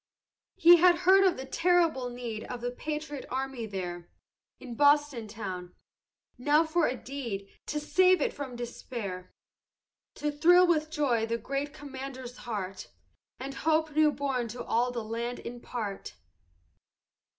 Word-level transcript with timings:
"He 0.55 0.77
had 0.77 0.95
heard 1.05 1.23
of 1.25 1.37
the 1.37 1.45
terrible 1.45 2.09
need 2.09 2.43
Of 2.45 2.61
the 2.61 2.71
patriot 2.71 3.27
army 3.29 3.67
there 3.67 4.09
In 4.59 4.73
Boston 4.73 5.27
town. 5.27 5.75
Now 6.39 6.65
for 6.65 6.87
a 6.87 6.95
deed 6.97 7.47
To 7.67 7.79
save 7.79 8.19
it 8.19 8.33
from 8.33 8.55
despair! 8.55 9.31
To 10.15 10.31
thrill 10.31 10.65
with 10.65 10.89
joy 10.89 11.27
the 11.27 11.37
great 11.37 11.71
commander's 11.71 12.35
heart, 12.49 12.87
And 13.39 13.53
hope 13.53 13.91
new 13.95 14.11
born 14.11 14.47
to 14.47 14.63
all 14.63 14.89
the 14.89 15.03
land 15.03 15.37
impart! 15.37 16.15